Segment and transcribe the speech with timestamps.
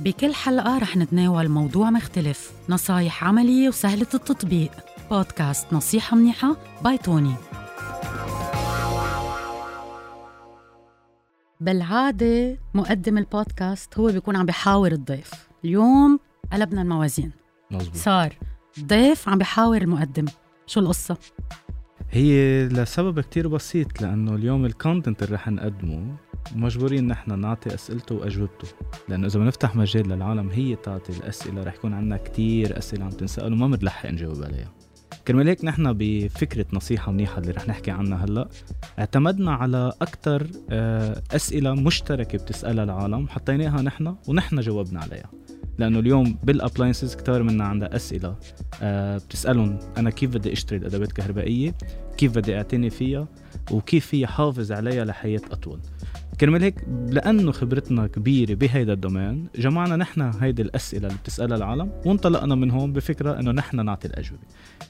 [0.00, 4.70] بكل حلقة رح نتناول موضوع مختلف نصايح عملية وسهلة التطبيق.
[5.10, 7.34] بودكاست نصيحة منيحة by توني.
[11.60, 15.30] بالعادة مقدم البودكاست هو بيكون عم بيحاور الضيف.
[15.64, 16.20] اليوم
[16.52, 17.32] قلبنا الموازين.
[17.70, 18.38] مزبوط صار.
[18.80, 20.26] ضيف عم بيحاور المقدم.
[20.66, 21.16] شو القصة؟
[22.10, 26.16] هي لسبب كتير بسيط لأنه اليوم ال content اللي رح نقدمه
[26.56, 28.68] مجبورين نحن نعطي أسئلته وأجوبته.
[29.08, 33.52] لأنه إذا بنفتح مجال للعالم هي تعطي الأسئلة رح يكون عندنا كتير أسئلة عم تنسأل
[33.52, 34.72] وما بنلحق نجاوب عليها.
[35.28, 38.48] كرمال هيك نحن بفكرة نصيحة منيحة اللي رح نحكي عنها هلأ
[38.98, 40.46] اعتمدنا على أكثر
[41.32, 45.30] أسئلة مشتركة بتسألها العالم حطيناها نحن ونحن جاوبنا عليها.
[45.78, 48.36] لأنه اليوم بالابلاينسز كتار منا عندها أسئلة
[48.82, 51.74] أه بتسألهم أنا كيف بدي أشتري الأدوات الكهربائية؟
[52.16, 53.28] كيف بدي أعتني فيها؟
[53.70, 55.80] وكيف في حافظ عليها لحياة أطول؟
[56.40, 56.74] كرمال هيك
[57.08, 62.92] لأنه خبرتنا كبيرة بهيدا الدومين جمعنا نحن هيدي الأسئلة اللي بتسألها العالم وانطلقنا من هون
[62.92, 64.42] بفكرة إنه نحن نعطي الأجوبة.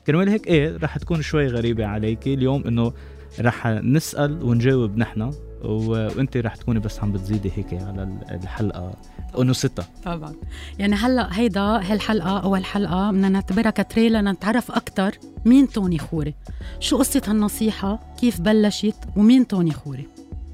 [0.07, 2.93] كرمال هيك إيه رح تكون شوي غريبة عليك اليوم إنه
[3.41, 5.31] رح نسأل ونجاوب نحن
[5.65, 8.93] وانت رح تكوني بس عم بتزيدي هيك على الحلقة
[9.39, 10.33] انوثتها طبعا.
[10.79, 15.12] يعني هلأ هيدا هالحلقة اول حلقه بدنا نعتبرها كتريلا لنتعرف أكثر
[15.45, 16.35] مين توني خوري.
[16.81, 20.09] شو قصة هالنصيحة؟ كيف بلشت؟ ومين توني خوري؟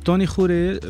[0.05, 0.81] توني خوري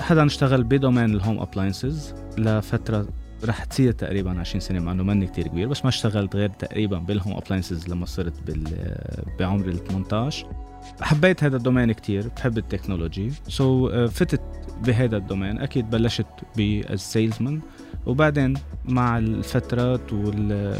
[0.00, 3.08] حدا اشتغل ب domaine ال home appliances لفترة
[3.44, 6.98] رح تصير تقريبا 20 سنة مع إنه ماني كتير كبير بس ما اشتغلت غير تقريبا
[6.98, 8.64] بال home appliances لما صرت بال
[9.38, 10.46] بعمر ال 18
[11.00, 13.32] حبيت هذا ال domaine كتير بحب ال technology.
[13.48, 14.40] so so, uh, فتت
[14.86, 17.60] بهذا ال domaine أكيد بلشت بال salesman
[18.06, 18.54] وبعدين
[18.88, 20.12] مع الفترات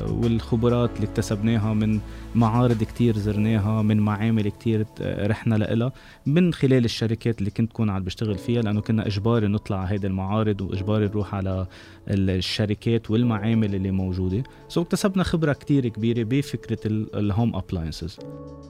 [0.08, 2.00] والخبرات اللي اكتسبناها من
[2.34, 5.92] معارض كتير زرناها من معامل كتير رحنا لها
[6.26, 10.06] من خلال الشركات اللي كنت كون عم بشتغل فيها لأنه كنا إجباري نطلع على هيدي
[10.06, 11.66] المعارض وإجباري نروح على
[12.08, 14.42] الشركات والمعامل اللي موجودة.
[14.68, 18.18] so اكتسبنا خبرة كتير كبيرة بفكرة ال home appliances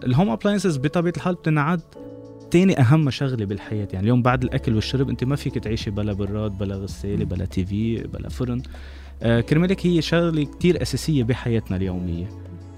[0.04, 1.80] ال home appliances بطبيعة الحال بتنعد
[2.50, 6.58] تاني أهم شغلة بالحياة يعني اليوم بعد الأكل والشرب أنت ما فيك تعيشي بلا براد
[6.58, 8.62] بلا غسالة بلا TV بلا فرن.
[9.22, 12.28] آه كرمالك هي شغلة كتير أساسية بحياتنا اليومية.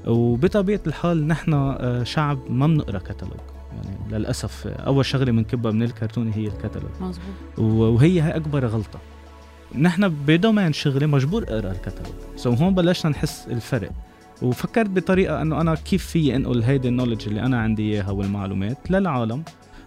[0.06, 3.40] وبطبيعة الحال نحن آه شعب ما بنقرأ كتالوج
[3.72, 8.98] يعني للأسف أول شغلة بنكبها من الكرتونه هي الكتالوج مزبوط وهي هي أكبر غلطة.
[9.78, 13.90] نحن ب domaine شغلي مجبور اقرا الكتالوج so هون بلشنا نحس الفرق.
[14.42, 18.90] وفكرت بطريقة إنه أنا كيف في أنقل هيدي ال knowledge اللي أنا عندي إياها والمعلومات
[18.90, 19.42] للعالم.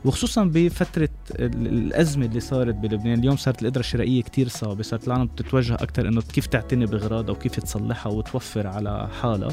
[0.06, 3.20] وخصوصا بفترة الأزمة اللي صارت بلبنان.
[3.20, 4.84] اليوم صارت القدرة الشرائية كتير صعبة.
[4.84, 9.52] صارت العالم بتتوجه أكثر إنه كيف تعتني بغراض أو كيف تصلحها وتوفر على حالها.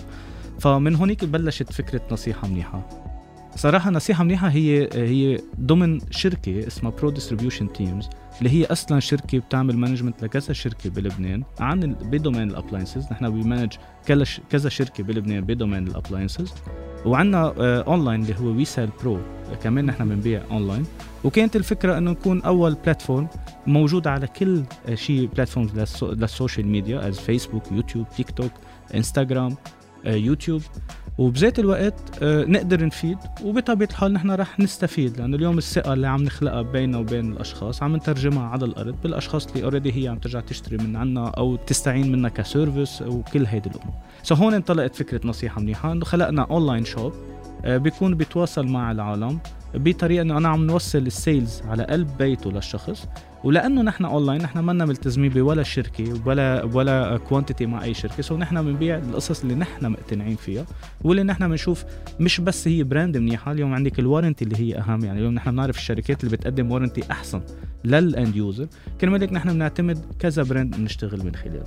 [0.60, 3.11] فمن هونيك بلشت فكرة نصيحة منيحة.
[3.56, 8.08] صراحة نصيحة منيحة هي هي ضمن شركة اسمها Pro Distribution Teams
[8.38, 13.30] اللي هي أصلا شركة بتعمل management لكذا شركة بلبنان عن ب domaine ال appliances نحن
[13.30, 13.72] ب manage
[14.50, 16.54] كذا شركة بلبنان ب domaine ال appliances
[17.06, 17.52] وعندنا
[17.82, 19.18] اونلاين اللي هو Wesale Pro
[19.62, 20.84] كمان نحن بنبيع اونلاين
[21.24, 23.28] وكانت الفكرة إنه نكون أول platform
[23.66, 24.62] موجود على كل
[24.94, 28.52] شيء platforms لل social media as Facebook YouTube TikTok
[28.94, 29.56] Instagram
[30.06, 30.62] YouTube
[31.18, 36.22] وبذات الوقت آه، نقدر نفيد وبطبيعة الحال نحن رح نستفيد لأنه اليوم الثقة اللي عم
[36.22, 40.76] نخلقها بيننا وبين الأشخاص عم نترجمها على الأرض بالأشخاص اللي already هي عم ترجع تشتري
[40.76, 43.94] من عنا أو تستعين منا ك service وكل هيدي الأمور.
[44.22, 47.12] so هون انطلقت فكرة نصيحة منيحة إنه خلقنا online shop
[47.64, 49.38] آه، بيكون بيتواصل مع العالم
[49.74, 53.08] بطريقة إنه أنا عم نوصل ال sales على قلب بيته للشخص.
[53.44, 58.22] ولأنه نحن اونلاين نحن منا ملتزمين بولا شركة ولا ولا quantity مع أي شركة.
[58.22, 60.66] so نحن بنبيع القصص اللي نحن مقتنعين فيها
[61.04, 61.84] واللي نحن بنشوف
[62.20, 63.52] مش بس هي brand منيحة.
[63.52, 65.04] اليوم عندك ال warranty اللي هي أهم.
[65.04, 67.40] يعني اليوم نحن بنعرف الشركات اللي بتقدم warranty أحسن
[67.84, 68.66] لل end user
[69.00, 71.64] كرمال هيك نحن بنعتمد كذا brand بنشتغل من خلاله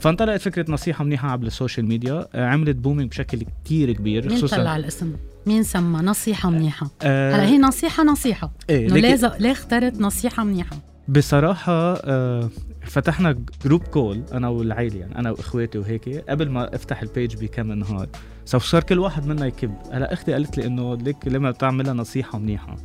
[0.00, 4.76] فانطلقت فكرة نصيحة منيحة عبر ال social media عملت booming بشكل كتير كبير مين طلع
[4.76, 5.12] الاسم؟
[5.46, 8.52] مين سمى نصيحة منيحة؟ أه هلا هي نصيحة نصيحة.
[8.70, 10.76] إيه ليه ليه اخترت نصيحة منيحة؟
[11.08, 12.50] بصراحة آه
[12.84, 17.72] فتحنا group call أنا والعيلة يعني أنا وإخواتي وهيك قبل ما أفتح ال page بكم
[17.72, 18.08] نهار.
[18.44, 19.74] so صار كل واحد منا يكب.
[19.92, 22.76] هلا أختي قالت لي إنه ليك لما بتعملها نصيحة منيحة.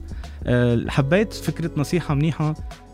[0.43, 2.53] أه حبيت فكرة نصيحة منيحة.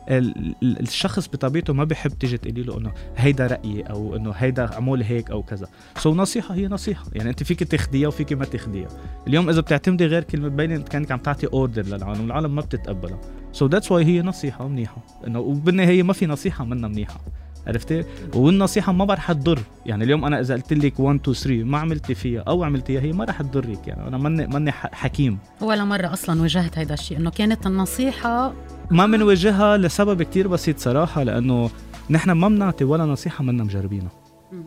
[0.09, 5.31] الشخص بطبيعته ما بيحب تيجي تقولي له إنه هيدا رأيي أو إنه هيدا عمول هيك
[5.31, 5.67] أو كذا.
[5.97, 7.05] so نصيحة هي نصيحة.
[7.13, 8.87] يعني أنت فيك تاخديها وفيك ما تاخديها
[9.27, 13.21] اليوم إذا بتعتمدي غير كلمة معينة انت كانك عم تعطي order للعالم العالم ما بتتقبلها.
[13.51, 14.97] so that's why هي نصيحة منيحة.
[15.27, 17.19] إنه وبالنهاية ما في نصيحة منها منيحة.
[17.67, 18.03] عرفتي؟
[18.33, 19.59] والنصيحة ما رح تضر.
[19.85, 23.11] يعني اليوم أنا إذا قلت لك 1 2 3 ما عملتي فيها أو عملتيها هي
[23.11, 23.87] ما رح تضرك.
[23.87, 25.37] يعني أنا ماني ماني حكيم.
[25.61, 28.53] ولا مرة أصلا واجهت هيدا الشيء إنه كانت النصيحة
[28.91, 31.69] ما بنواجهها لسبب كتير بسيط صراحة لأنه
[32.09, 34.11] نحن ما بنعطي ولا نصيحة منا مجربينها.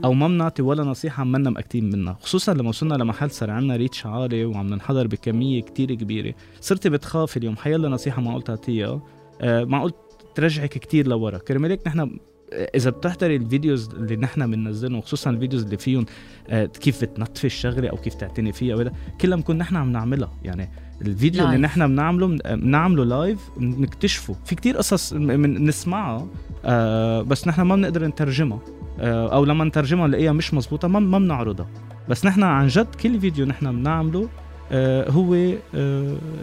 [0.04, 2.18] أو ما بنعطي ولا نصيحة منا مأكدين منها.
[2.20, 6.34] خصوصا لما وصلنا لمحل صار عندنا ريتش عالي وعم ننحضر بكمية كتير كبيرة.
[6.60, 7.56] صرتي بتخافي اليوم.
[7.56, 9.00] حيلا نصيحة تعطيها
[9.40, 9.92] آه معقول
[10.34, 11.38] ترجعك كتير لورا.
[11.38, 12.18] كرمال هيك نحن
[12.52, 16.06] إذا بتحضري ال videos اللي نحن بننزلهم خصوصا ال videos اللي فيهم
[16.48, 20.32] آه كيف بتنطفي الشغلة أو كيف تعتني فيها وهذا كلها بنكون نحن عم نعملها.
[20.44, 20.70] يعني
[21.02, 21.54] الفيديو live.
[21.54, 24.36] اللي نحن بنعمله بنعمله live بنكتشفه.
[24.44, 26.26] في كتير قصص من نسمعها
[26.64, 28.60] آه بس نحن ما بنقدر نترجمها.
[29.00, 31.68] آه أو لما نترجمها نلاقيها مش مزبوطه ما ما بنعرضها.
[32.08, 34.28] بس نحن عن جد كل فيديو نحن بنعمله
[34.72, 35.54] آه هو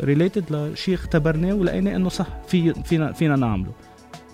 [0.04, 3.72] related لشيء اختبرناه ولقينا إنه صح في فينا فينا نعمله.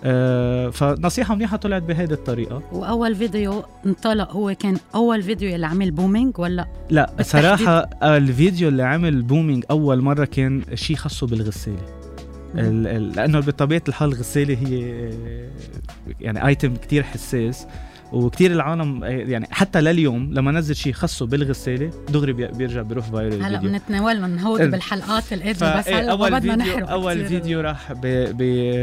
[0.04, 2.62] آه فنصيحة منيحة طلعت بهيدي الطريقة.
[2.72, 8.82] وأول فيديو انطلق هو كان أول فيديو اللي عمل booming ولا؟ لا صراحة الفيديو اللي
[8.82, 12.02] عمل booming أول مرة كان شيء خاصه بالغسالة.
[13.14, 15.10] لأنه بطبيعة الحال الغسالة هي
[16.20, 17.66] يعني item كتير حساس.
[18.12, 23.58] وكتير العالم يعني حتى لليوم لما نزل شيء خصه بالغساله دغري بيرجع بيروح viral هلا
[23.58, 27.26] بنتناولهم هود بالحلقات القادمه بس هلا أول بدنا نحرق أول.
[27.26, 27.92] فيديو راح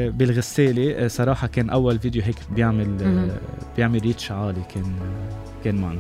[0.10, 3.30] بالغساله صراحة كان أول فيديو هيك بيعمل
[3.78, 4.94] بيعمل reach عالي كان
[5.64, 6.00] كان معنا.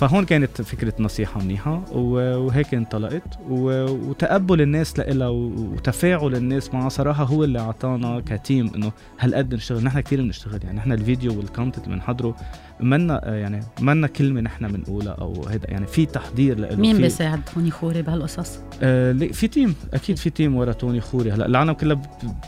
[0.00, 3.38] فهون كانت فكرة نصيحة منيحة وهيك انطلقت.
[3.48, 6.88] وتقبل الناس لها وتفاعل الناس معها.
[6.88, 10.60] صراحة هو اللي أعطانا ك team إنه هالقد نشتغل نحن كثير بنشتغل.
[10.64, 12.36] يعني نحن الفيديو وال content اللي بنحضره
[12.82, 17.70] منا يعني منا كلمة نحن بنقولها أو هيدا يعني في تحضير له مين بيساعد طوني
[17.70, 22.02] خوري بهالقصص؟ آه في team أكيد في team ورا طوني خوري هلأ العالم كلها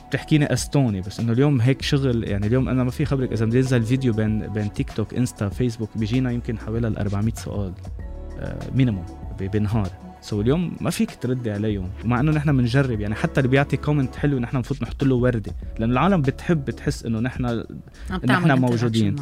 [0.08, 3.82] بتحكيني استوني بس إنه اليوم هيك شغل يعني اليوم أنا ما في خبرك إذا بنزل
[3.82, 7.72] فيديو بين بين تيك توك انستا فيسبوك بيجينا يمكن حوالي ال 400 سؤال
[8.38, 9.06] آه minimum
[9.40, 13.76] بنهار so اليوم ما فيك تردي عليهم ومع إنه نحن بنجرب يعني حتى اللي بيعطي
[13.76, 15.52] comment حلو نحن بنفوت نحط له وردة.
[15.78, 17.64] لأنه العالم بتحب تحس إنه نحن
[18.24, 19.16] نحن موجودين.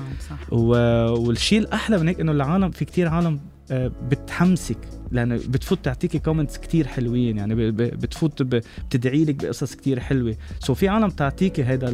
[0.50, 0.66] و...
[1.10, 4.78] والشيء الأحلى من هيك إنه العالم في كتير عالم آه، بتحمسك
[5.10, 10.36] لأنه بتفوت تعطيكي comments كتير حلوين يعني بتفوت بتدعي لك بقصص كتير حلوة.
[10.58, 11.88] so في عالم تعطيكي هذا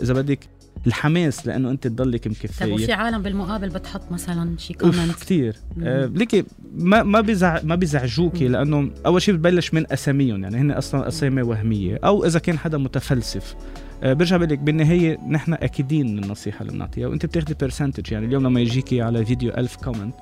[0.00, 0.48] إذا بدك
[0.86, 2.64] الحماس لأنه أنت تضلك مكفية.
[2.64, 6.44] طيب وفي عالم بالمقابل بتحط مثلا شي comment كثير آه ليكي
[6.76, 11.42] ما ما بيزع ما بيزعجوكي لأنه أول شيء بتبلش من أساميهم يعني هن أصلا أسامي
[11.42, 13.54] وهمية أو إذا كان حدا متفلسف.
[14.02, 18.26] آه برجع بقول لك بالنهاية نحن أكيدين من النصيحة اللي بنعطيها وأنت بتاخذي percentage يعني
[18.26, 20.14] اليوم لما يجيكي على فيديو ألف comment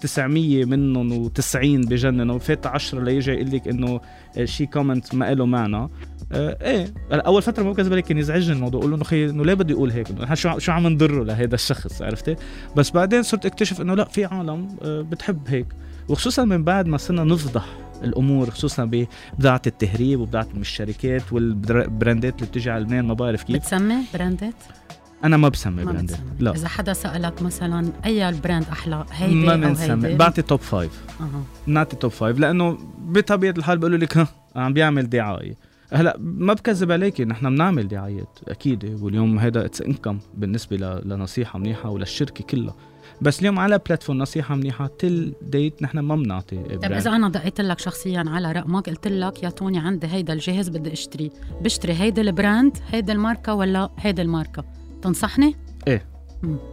[0.00, 4.00] 900 منهم و90 بجننوا فات 10 ليجي يقول لك إنه
[4.44, 5.88] شي comment ما له معنى.
[6.32, 9.54] آه إيه أول فترة بالنسبة لي كان يزعجني الموضوع أقول له إنه خي إنه ليه
[9.54, 12.36] بدي أقول هيك؟ شو شو عم نضره لهذا الشخص عرفتي؟
[12.76, 15.66] بس بعدين صرت أكتشف إنه لا في عالم آه بتحب هيك.
[16.08, 17.66] وخصوصا من بعد ما صرنا نفضح
[18.04, 23.56] الأمور خصوصا ببضاعة التهريب وبضاعة الشركات وال brandات اللي بتجي على لبنان ما بعرف كيف.
[23.56, 24.54] بتسمي brandات؟
[25.24, 26.54] أنا ما بسمي ما brandات لا.
[26.54, 30.14] إذا حدا سألك مثلا أي ال brand أحلى هيدي ما بنسمي.
[30.14, 31.42] بعطي top five أه.
[31.66, 35.54] نعطي top five لأنه بطبيعة الحال بيقولوا لك ها عم بيعمل دعاية.
[35.92, 41.90] هلأ ما بكذب عليكي نحن بنعمل دعايات أكيد واليوم هذا it's income بالنسبة لنصيحة منيحة
[41.90, 42.74] وللشركة كلها.
[43.20, 47.60] بس اليوم على platform نصيحة منيحة till date نحن ما بنعطي طيب إذا أنا دقيت
[47.60, 51.30] لك شخصيا على رقمك قلت لك يا طوني عندي هيدا الجهاز بدي أشتري
[51.60, 54.64] بشتري هيدا ال brand هيدا الماركة ولا هيدا الماركة؟
[55.02, 55.56] تنصحني؟
[55.88, 56.12] إيه.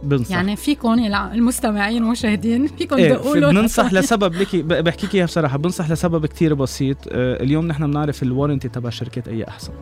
[0.02, 0.30] بنصح.
[0.30, 6.26] يعني فيكم المستمعين والمشاهدين فيكم إيه تقولوا بننصح لسبب لك بحكيك اياها بصراحة بنصح لسبب
[6.26, 6.96] كتير بسيط.
[7.08, 9.72] آه اليوم نحن بنعرف ال warranty تبع شركات أي أحسن.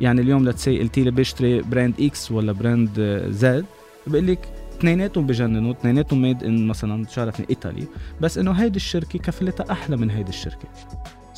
[0.00, 3.64] يعني اليوم لتسي قلتي لي بشتري brand X ولا brand Z
[4.06, 7.86] بقول لك اثنيناتهم بجننوا اثنيناتهم made in مثلا شارفني ايطالي
[8.20, 10.68] بس إنه هيدي الشركة كفلتها أحلى من هيدي الشركة.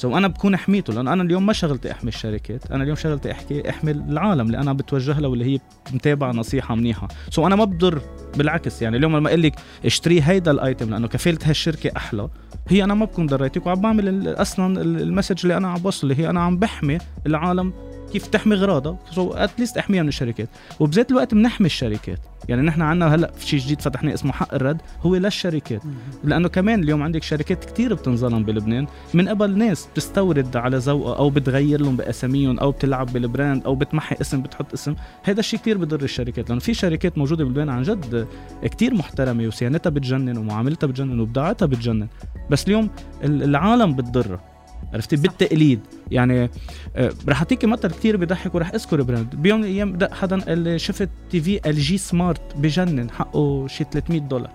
[0.00, 3.70] so أنا بكون حميته لأنه أنا اليوم ما شغلتي أحمي الشركات أنا اليوم شغلتي أحكي
[3.70, 5.58] أحمي العالم اللي أنا بتوجه له واللي هي
[5.92, 7.08] متابعة نصيحة منيحة.
[7.30, 8.00] so أنا ما بضر
[8.36, 9.54] بالعكس يعني اليوم لما أقول لك
[9.84, 12.28] اشتري هيدا ال item لأنه كفاله هالشركة أحلى
[12.68, 16.22] هي أنا ما بكون ضريتك وعم بعمل أصلا ال message اللي أنا عم بوصل اللي
[16.22, 17.72] هي أنا عم بحمي العالم
[18.12, 20.48] كيف تحمي غراضها so at least احميها من الشركات.
[20.80, 22.18] وبذات الوقت بنحمي الشركات.
[22.48, 25.82] يعني نحن عندنا هلا في شيء جديد فتحناه اسمه حق الرد هو للشركات.
[26.24, 28.86] لأنه كمان اليوم عندك شركات كتير بتنظلم بلبنان.
[29.14, 33.74] من قبل ناس بتستورد على ذوقها أو بتغير لهم بأساميهم أو بتلعب بال brand أو
[33.74, 34.94] بتمحي اسم بتحط اسم.
[35.22, 36.48] هذا الشيء كتير بضر الشركات.
[36.48, 38.26] لأنه في شركات موجودة بلبنان عن جد
[38.62, 42.08] كتير محترمة وصيانتها بتجنن ومعاملتها بتجنن وبضاعتها بتجنن.
[42.50, 42.90] بس اليوم
[43.24, 44.49] العالم بتضرها.
[44.94, 45.80] عرفتي؟ بالتقليد.
[46.10, 46.50] يعني
[46.96, 50.78] آه، رح أعطيكي مثل كثير بضحك ورح أذكر brand بيوم من الأيام دق حدا اللي
[50.78, 54.50] شفت TV LG smart بجنن حقه شي 300 دولار.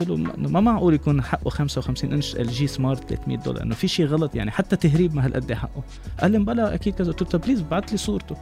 [0.00, 0.16] قلت له
[0.48, 4.50] ما معقول يكون حقه 55 inch LG smart 300 دولار؟ إنه في شيء غلط يعني
[4.50, 5.84] حتى تهريب ما هالقد حقه.
[6.20, 7.12] قال لي بلا أكيد كذا.
[7.12, 8.36] قلت له please ابعث لي صورته.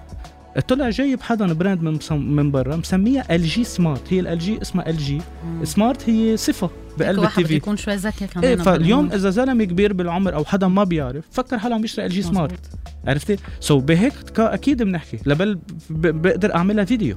[0.60, 5.20] طلع جايب حدا براند من من برا مسميها LG smart هي LG اسمها LG
[5.64, 7.54] smart هي صفة بقلب ال TV.
[7.54, 11.58] يكون شوي ذكي كمان إيه فاليوم إذا زلمة كبير بالعمر أو حدا ما بيعرف فكر
[11.58, 12.60] حاله عم يشتري LG smart
[13.06, 15.18] عرفتي؟ so بهيك أكيد بنحكي.
[15.26, 15.58] لبل
[15.90, 17.16] بقدر أعملها فيديو.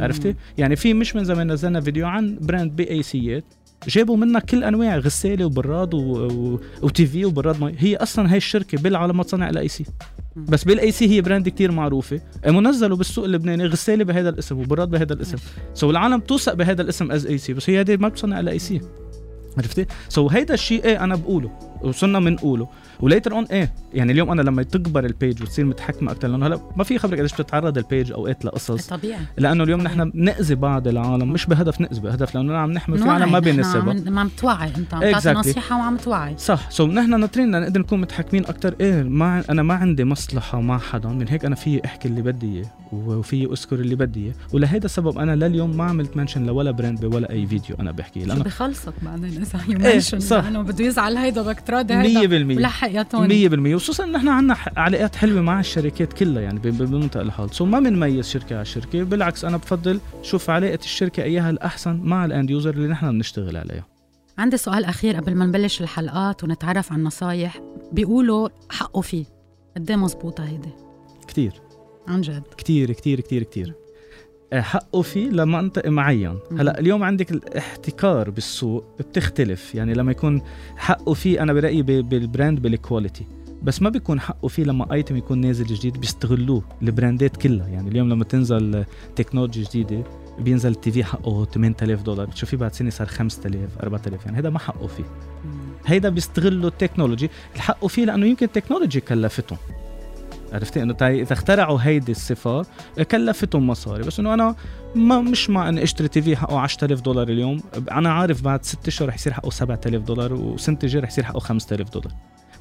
[0.00, 3.44] عرفتي؟ يعني في مش من زمان نزلنا فيديو عن brand بي AC ات
[3.88, 5.98] جابوا منها كل أنواع غسالة وبراد و...
[5.98, 6.60] و...
[6.82, 7.74] و TV وبراد مي.
[7.78, 9.84] هي أصلا هاي الشركة بالعالم ما تصنع ال AC.
[10.36, 12.20] بس بال AC هي brand كتير معروفة.
[12.46, 15.38] منزله بالسوق اللبناني غسالة بهذا الاسم وبراد بهذا الاسم.
[15.74, 18.80] so العالم توثق بهذا الاسم as AC بس هي هذه ما بتصنع ال AC
[19.56, 21.50] عرفتي؟ so هيدا الشيء إيه أنا بقوله.
[21.84, 22.68] وصرنا بنقوله
[23.00, 26.46] و later on إيه يعني اليوم أنا لما تكبر ال page وتصير متحكمة أكثر لأنه
[26.46, 28.86] هلا ما في خبرك قديش بتتعرض ال page اوقات لقصص.
[28.86, 29.20] طبيعي.
[29.38, 33.32] لأنه اليوم نحن بنأذي بعض العالم مش بهدف نأذي بهدف لأنه عم نحمي في عالم
[33.32, 36.34] ما بيناسبها عم توعي أنت عم تعطي نصيحة وعم توعي.
[36.38, 36.70] صح.
[36.70, 41.08] so نحن ناطرين نقدر نكون متحكمين أكثر إيه ما أنا ما عندي مصلحة مع حدا
[41.08, 44.34] من هيك أنا في أحكي اللي بدي إياه وفي أذكر اللي بدي إياه.
[44.52, 48.44] ولهذا السبب أنا لليوم ما عملت mention لولا brand بولا أي فيديو أنا بحكي لأنه
[48.44, 53.02] بخلصك بعدين إذا ي mention إيه لأنه بده يزعل هيدا بدك تراضي هيدا 100% يا
[53.02, 57.54] توني 100% وخصوصا ان إحنا عندنا علاقات حلوة مع الشركات كلها يعني بمنطقه الحال.
[57.54, 59.02] so ما بنميز شركة على شركة.
[59.02, 63.56] بالعكس أنا بفضل شوف علاقه الشركة إياها الأحسن مع ال end user اللي نحن بنشتغل
[63.56, 63.86] عليها.
[64.38, 67.60] عندي سؤال أخير قبل ما نبلش الحلقات ونتعرف على النصايح.
[67.92, 69.24] بيقولوا حقه فيه.
[69.76, 70.70] قد إيه مزبوطة هيدي؟
[71.28, 71.52] كثير
[72.08, 72.42] عن جد.
[72.58, 73.74] كثير كثير كثير كثير
[74.54, 76.38] حقه فيه لمنطق معين.
[76.58, 79.74] هلأ اليوم عندك الاحتكار بالسوق بتختلف.
[79.74, 80.42] يعني لما يكون
[80.76, 83.26] حقه فيه أنا برأيي بال brand بال quality
[83.62, 87.68] بس ما بيكون حقه فيه لما item يكون نازل جديد بيستغلوه ال brand ات كلها.
[87.68, 88.84] يعني اليوم لما تنزل
[89.16, 90.02] technology جديدة
[90.38, 92.26] بينزل ال TV حقه 8000 دولار.
[92.26, 95.04] بتشوفيه بعد سنة صار 5000 4000 يعني هذا ما حقه فيه
[95.86, 99.58] هيدا بيستغلوا ال technology الحقه فيه لأنه يمكن ال technology كلفتهم
[100.54, 102.66] عرفتي؟ إنه إذا اخترعوا هيدي الصفة
[103.10, 104.02] كلفتهم مصاري.
[104.02, 104.54] بس إنه أنا
[104.94, 107.60] ما مش مع إني أشتري TV حقه 10000 دولار اليوم.
[107.90, 111.38] أنا عارف بعد ست أشهر رح يصير حقه 7000 دولار وسنة الجاية رح يصير حقه
[111.38, 112.12] 5000 دولار.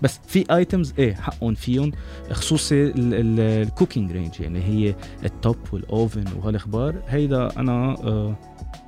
[0.02, 1.92] بس في items إيه حقهم فيهم
[2.32, 4.96] خصوصي ال cooking range يعني هي
[5.26, 6.96] ال top وال oven وهالإخبار.
[7.08, 8.36] هيدا أنا آه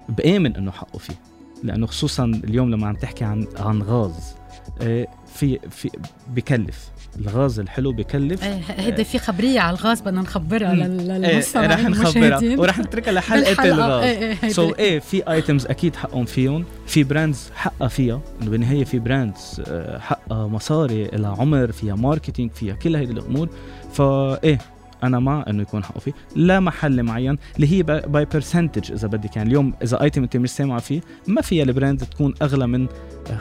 [0.09, 1.15] بآمن إنه حقه فيه.
[1.63, 4.35] لأنه خصوصا اليوم لما عم تحكي عن عن غاز
[4.81, 5.89] آه في في
[6.35, 6.89] بكلف.
[7.19, 8.43] الغاز الحلو بكلف.
[8.43, 12.59] إيه هيدي في خبرية على الغاز بدنا نخبرها للمستمعين إيه رح نخبرها.
[12.59, 14.03] ورح نتركها لحلقة الغاز.
[14.03, 16.65] إيه إيه so إيه في items أكيد حقهم فيهم.
[16.87, 18.21] في brands حقها فيها.
[18.41, 23.49] إنه بالنهاية في brands آه، حقها مصاري لها عمر فيها marketing فيها كل هيدي الأمور.
[23.93, 24.57] فايه
[25.03, 26.13] أنا مع إنه يكون حقه فيه.
[26.35, 29.49] لا محل معين اللي هي by percentage إذا بدك يعني.
[29.49, 32.87] اليوم إذا item أنت مش سامع فيه ما فيها ال brand تكون أغلى من
[33.29, 33.39] آه،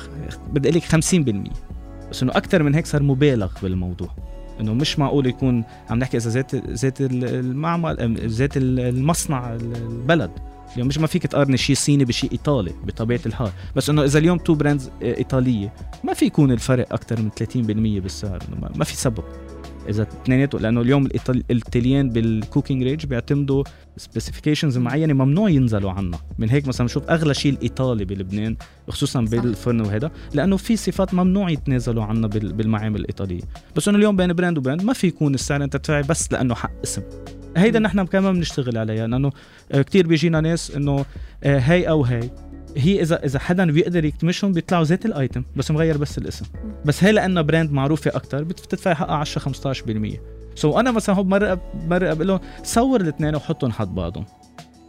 [0.53, 1.75] بدي أقول لك 50%
[2.14, 4.09] بس انه أكثر من هيك صار مبالغ بالموضوع.
[4.61, 10.30] إنه مش معقول يكون عم نحكي إذا زيت زيت المعمل زيت المصنع البلد.
[10.75, 13.50] اليوم مش ما فيك تقارني شيء صيني بشيء إيطالي بطبيعة الحال.
[13.76, 15.73] بس إنه إذا اليوم two brands إيطالية
[16.04, 18.42] ما في يكون الفرق أكثر من 30% بالسعر.
[18.76, 19.25] ما في سبب.
[19.88, 23.64] إذا اثنيناتهم لأنه اليوم الإيطاليين بال cooking range بيعتمدوا
[23.97, 28.57] specifications معينة ممنوع ينزلوا عنها من هيك مثلا بنشوف أغلى شيء الإيطالي بلبنان
[28.88, 33.43] خصوصا بالفرن وهذا لأنه في صفات ممنوع يتنازلوا عنها بالمعامل الإيطالية.
[33.76, 36.55] بس إنه اليوم بين brand و brand ما في يكون السعر أنت تدفعي بس لأنه
[36.55, 37.03] حق اسم.
[37.57, 39.33] هيدا نحن كمان بنشتغل عليها لأنه
[39.73, 41.05] كثير بيجينا ناس إنه
[41.45, 42.31] آه، هي أو هي
[42.76, 46.47] هي اذا إذا حدا بيقدر يكتمشهم بيطلعوا ذات ال item بس مغير بس الاسم.
[46.85, 50.19] بس هي لأنه brand معروفة أكثر بتدفع حقها 10 15%
[50.55, 54.25] so أنا مثلا هو مره مره بقول لهم صور الاثنين وحطهم حد بعضهم.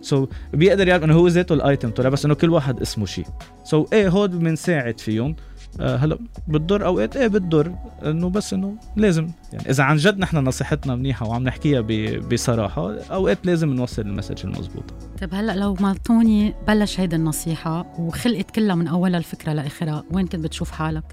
[0.02, 3.25] so, بيقدر يعرف إنه هو ذاته ال item طلع بس إنه كل واحد اسمه شيء
[3.64, 5.36] so, إيه هود بنساعد فيهم.
[5.79, 7.75] هلا بتضر اوقات إيه؟ بتضر.
[8.03, 9.29] إنه بس إنه لازم.
[9.53, 11.82] يعني إذا عن جد نحن نصيحتنا منيحة وعم نحكيها
[12.32, 17.86] بصراحة اوقات لازم نوصل ال message المضبوطه طيب هلأ لو ما توني بلش هيدي النصيحة
[18.00, 21.03] وخلقت كلها من أولها الفكرة لآخرها وين كنت بتشوف حالك؟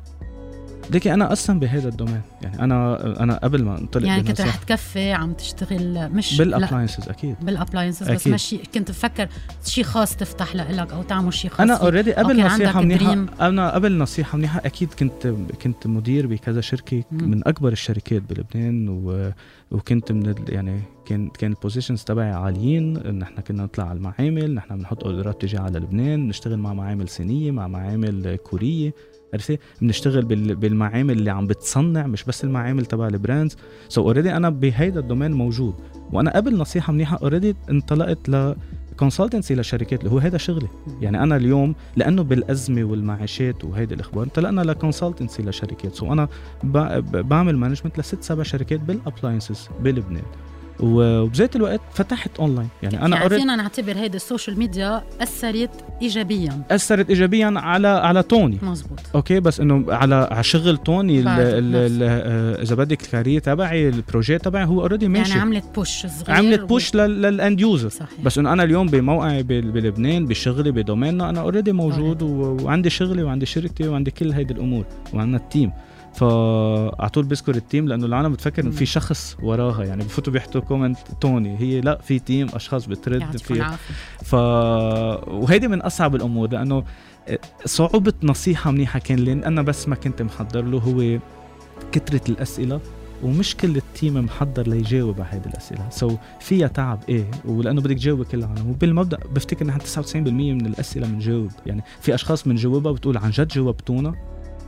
[0.91, 2.21] ليكي أنا أصلا بهذا ال domain.
[2.45, 7.09] يعني أنا أنا قبل ما أنطلق يعني كنت رح تكفي عم تشتغل مش بال appliances
[7.09, 7.37] أكيد.
[7.43, 9.29] بال appliances بس مش كنت تفكر
[9.65, 13.99] شيء خاص تفتح لك أو تعمل شيء خاص أنا already قبل نصيحة منيحه أنا قبل
[13.99, 17.31] نصيحة منيحة أكيد كنت كنت مدير بكذا شركة مم.
[17.31, 19.33] من أكبر الشركات بلبنان و
[19.71, 23.19] وكنت من يعني كان كان ال positions تبعي عاليين.
[23.19, 27.09] نحن كنا نطلع على المعامل نحن بنحط order ات تجي على لبنان نشتغل مع معامل
[27.09, 28.95] صينية مع معامل كورية
[29.33, 33.57] عرفتي بنشتغل بالمعامل اللي عم بتصنع مش بس المعامل تبع ال brands.
[33.89, 35.75] so already أنا بهيدا ال domain موجود.
[36.13, 38.55] وأنا قبل نصيحة منيحة already انطلقت ل
[38.97, 40.69] consultancy لشركات اللي هو هذا شغلي.
[41.01, 45.95] يعني أنا اليوم لأنه بالأزمة والمعاشات وهيدي الأخبار انطلقنا ل consultancy لشركات.
[45.95, 46.29] so أنا
[47.13, 50.23] بعمل management لست سبع شركات بال appliances بلبنان
[50.81, 55.71] وبذات الوقت فتحت اونلاين يعني أنا يعني فينا نعتبر هيدي ال social media أثرت
[56.03, 56.63] ايجابيا.
[56.71, 58.59] أثرت ايجابيا على على طوني.
[58.63, 63.94] مزبوط أوكي؟ بس إنه على على شغل توني آه، إذا بدك ال career تبعي ال
[63.94, 65.31] fr: projet تبعي هو already ماشي.
[65.31, 68.09] يعني عملت push صغير عملت و- push لل end user صحيح.
[68.25, 72.91] بس إنه أنا اليوم بموقعي بلبنان بشغلي ب domain نا أنا already موجود و- وعندي
[72.91, 75.73] شغلي وعندي شركتي وعندي كل هيدي الأمور وعندنا ال team
[76.15, 78.87] فعلى طول بذكر ال team لأنه العالم بتفكر إنه في.
[78.87, 83.77] شخص وراها يعني بفوتوا بيحطوا comment طوني هي لا في team أشخاص بترد في
[84.25, 86.85] ف وهيدي من أصعب الأمور لأنه
[87.65, 91.19] صعوبة نصيحة منيحة كان لأن أنا بس ما كنت محضر له هو
[91.93, 92.81] كثرة الأسئلة
[93.23, 95.91] ومش كل ال team محضر ليجاوب على هيدي الأسئلة.
[95.91, 101.07] so فيها تعب إيه ولأنه بدك تجاوب كل العالم وبالمبدأ بفتكر نحن 99% من الأسئلة
[101.07, 101.51] بنجاوب.
[101.67, 104.15] يعني في أشخاص بنجاوبها بتقول عن جد جاوبتونا.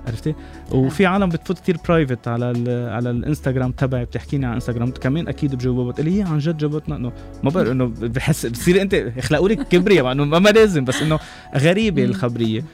[0.06, 0.34] عرفتي؟
[0.73, 4.90] وفي عالم بتفوت كتير private على ال على الإنستغرام تبعي بتحكيني عن إنستغرام.
[4.90, 7.12] كمان أكيد بجاوبها بتقول لي هي عن جد جاوبتنا إنه
[7.44, 11.18] ما بعرف إنه بحس بتصير أنت يخلقوا لك كبرياء مع إنه ما لازم بس إنه
[11.56, 12.04] غريبة.
[12.04, 12.64] الخبرية.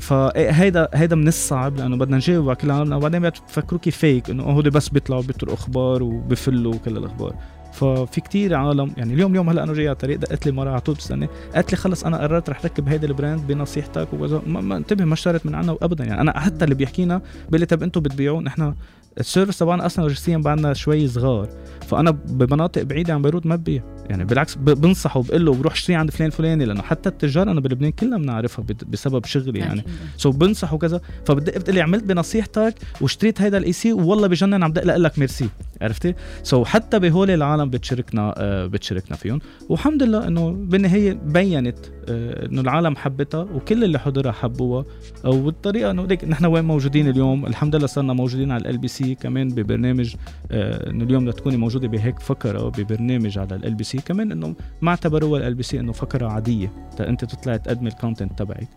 [0.00, 4.70] فهيدا هيدا من الصعب لأنه بدنا نجاوب على كل العالم وبعدين بتفكروكي فيك إنه هول
[4.70, 7.34] بس بيطلعوا بيطرقوا أخبار وبفلوا كل الأخبار.
[7.72, 10.80] ففي كتير عالم يعني اليوم اليوم هلا أنا جاي على الطريق دقت لي مره على
[10.80, 14.60] طول بتستنى قالت لي خلص أنا قررت رح ركب هيدا ال brand بنصيحتك وكذا ما,
[14.60, 17.82] ما انتبه ما اشتريت من عنا ابدا يعني أنا حتى اللي بيحكينا بيقول لي طب
[17.82, 18.74] أنتم بتبيعوا نحن
[19.18, 21.48] ال service تبعنا أصلا لوجستيا بعدنا شوي صغار.
[21.80, 26.10] فأنا بمناطق بعيدة عن بيروت ما ببيع يعني بالعكس بنصحه بقول له بروح اشتري عند
[26.10, 29.84] فلان فلاني لأنه حتى التجار أنا بلبنان كلنا بنعرفها بسبب شغلي يعني.
[30.16, 34.72] so بنصح وكذا فبدق بتقول لي عملت بنصيحتك واشتريت هيدا ال AC والله بجنن عم
[34.72, 35.48] دق لك ميرسي.
[35.82, 39.40] عرفتي؟ so حتى بهول العالم بتشاركنا آه بتشاركنا فيهم.
[39.68, 41.78] والحمد لله إنه بالنهاية بينت.
[42.10, 44.84] إنه العالم حبتها وكل اللي حضرها حبوها.
[45.24, 50.14] والطريقة إنه ليك نحن وين موجودين اليوم؟ الحمد لله صرنا موجودين على LBC كمان ببرنامج
[50.50, 55.80] آه إنه اليوم لتكوني موجودة بهيك فقرة ببرنامج على LBC كمان إنه ما اعتبروها LBC
[55.80, 58.68] إنه فقرة عادية أنت تطلعي تقدمي ال content تبعك.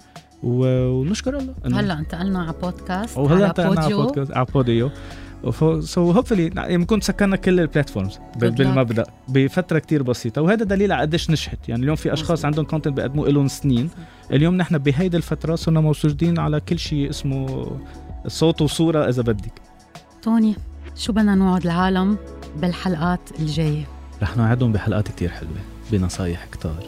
[0.43, 4.89] ونشكر الله هلأ انتقلنا على بودكاست وهلا انتقلنا على بودكاست على بوديو
[5.79, 8.19] so hopefully بنكون سكرنا كل ال platforms.
[8.35, 10.41] بالمبدأ بفترة كتير بسيطة.
[10.41, 11.69] وهذا دليل على قديش نجحت.
[11.69, 12.45] يعني اليوم في أشخاص.
[12.45, 13.89] عندهم content بيقدموه لهم سنين.
[14.31, 17.71] اليوم نحن بهيدي الفترة صرنا موجودين على كل شيء اسمه
[18.27, 19.61] صوت وصورة إذا بدك.
[20.21, 20.55] طوني
[20.95, 22.17] شو بدنا نوعد العالم
[22.61, 23.83] بالحلقات الجاية؟
[24.21, 25.51] رح نوعدهم بحلقات كتير حلوة
[25.91, 26.83] بنصايح كتار.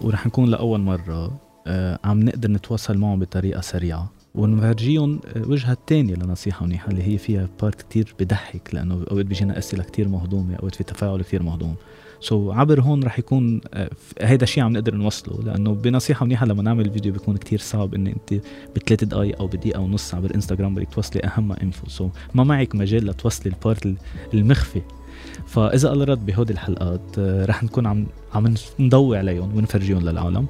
[0.00, 4.10] ورح نكون لأول مرة آه، عم نقدر نتواصل معهم بطريقة سريعة.
[4.34, 9.58] ونفرجيهم آه، وجهة تانية لنصيحة منيحة اللي هي فيها part كتير بضحك لأنه أوقات بيجينا
[9.58, 11.74] أسئلة كتير مهضومة أوقات في تفاعل كتير مهضوم.
[12.20, 16.62] so, عبر هون رح يكون آه، هيدا الشيء عم نقدر نوصله لأنه بنصيحة منيحة لما
[16.62, 18.34] نعمل فيديو بيكون كتير صعب إن أنت
[18.76, 23.06] بثلاث دقايق أو بدقيقة ونص عبر انستغرام بدك توصلي أهم info so, ما معك مجال
[23.06, 23.96] لتوصلي ال part ال-
[24.34, 24.82] المخفي.
[25.46, 30.46] فإذا الله راد بهودي الحلقات آه، رح نكون عم عم نضوي عليهم ونفرجيهم للعالم.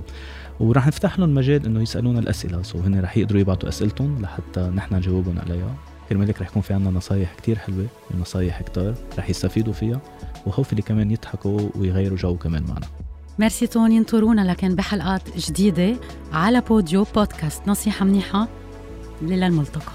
[0.60, 2.62] ورح نفتح لهم مجال إنه يسألونا الأسئلة.
[2.62, 5.74] so هن رح يقدروا يبعتوا أسئلتهم لحتى نحن نجاوبهم عليها
[6.08, 10.00] كرمالك رح يكون في عنا نصايح كتير حلوة ونصايح كتار رح يستفيدوا فيها
[10.46, 12.86] و hopefully كمان يضحكوا ويغيروا جو كمان معنا.
[13.38, 15.96] ميرسي توني انطرونا لكن بحلقات جديده
[16.32, 18.48] على بوديو بودكاست نصيحه منيحه
[19.22, 19.92] للملتقى